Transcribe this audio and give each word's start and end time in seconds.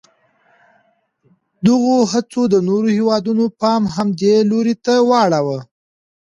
دغو 1.65 1.95
هڅو 2.11 2.41
د 2.53 2.55
نورو 2.67 2.89
هېوادونو 2.97 3.45
پام 3.61 3.81
هم 3.95 4.07
دې 4.21 4.35
لوري 4.49 4.75
ته 4.85 4.93
واړاوه. 5.09 5.59